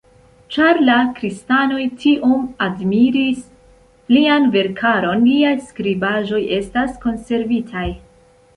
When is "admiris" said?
2.69-3.43